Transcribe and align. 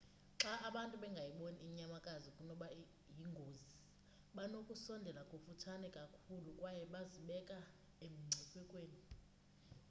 xa 0.41 0.53
abantu 0.69 0.95
bengayiboni 1.01 1.59
inyamakazi 1.67 2.27
inokuba 2.41 2.67
yingozi 3.17 3.71
banokusondela 4.35 5.21
kufutshane 5.29 5.87
kakhulu 5.97 6.49
kwaye 6.59 6.83
bazibeka 6.93 7.57
emngciphekweni 8.05 8.99